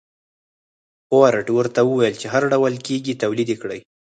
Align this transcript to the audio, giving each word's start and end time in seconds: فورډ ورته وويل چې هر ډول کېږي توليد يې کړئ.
فورډ 1.07 1.47
ورته 1.57 1.81
وويل 1.89 2.15
چې 2.21 2.27
هر 2.33 2.43
ډول 2.53 2.73
کېږي 2.87 3.13
توليد 3.21 3.47
يې 3.51 3.57
کړئ. 3.61 3.79